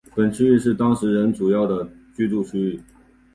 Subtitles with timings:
[0.15, 2.81] 本区域是当时人主要的居住区域。